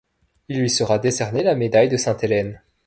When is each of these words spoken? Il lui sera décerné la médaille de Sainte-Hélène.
Il 0.49 0.59
lui 0.59 0.69
sera 0.71 0.97
décerné 0.97 1.43
la 1.43 1.53
médaille 1.53 1.87
de 1.89 1.95
Sainte-Hélène. 1.95 2.59